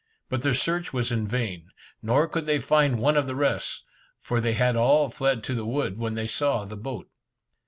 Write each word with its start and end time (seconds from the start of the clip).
But 0.29 0.41
their 0.41 0.55
search 0.55 0.91
was 0.91 1.11
in 1.11 1.27
vain, 1.27 1.69
nor 2.01 2.27
could 2.27 2.47
they 2.47 2.59
find 2.59 2.97
one 2.97 3.15
of 3.15 3.27
the 3.27 3.35
rest, 3.35 3.83
for 4.19 4.41
they 4.41 4.53
had 4.53 4.75
all 4.75 5.11
fled 5.11 5.43
to 5.43 5.53
the 5.53 5.63
woods 5.63 5.95
when 5.99 6.15
they 6.15 6.25
saw 6.25 6.65
the 6.65 6.75
boat. 6.75 7.07